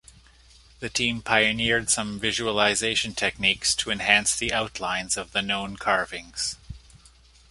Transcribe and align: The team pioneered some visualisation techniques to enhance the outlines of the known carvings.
The 0.79 0.89
team 0.89 1.21
pioneered 1.21 1.91
some 1.91 2.19
visualisation 2.19 3.13
techniques 3.13 3.75
to 3.75 3.91
enhance 3.91 4.35
the 4.35 4.51
outlines 4.51 5.15
of 5.15 5.31
the 5.31 5.43
known 5.43 5.77
carvings. 5.77 6.55